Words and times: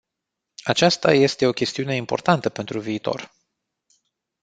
Aceasta 0.63 1.13
este 1.13 1.45
o 1.47 1.51
chestiune 1.51 1.95
importantă 1.95 2.49
pentru 2.49 2.79
viitor. 2.79 3.31